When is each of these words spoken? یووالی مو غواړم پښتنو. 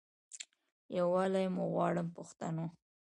یووالی 0.97 1.45
مو 1.55 1.63
غواړم 1.73 2.07
پښتنو. 2.17 2.65